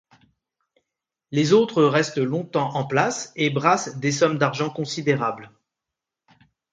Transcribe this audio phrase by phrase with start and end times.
[1.29, 5.51] Les autres restent longtemps en place et brassent des sommes d'argent considérables.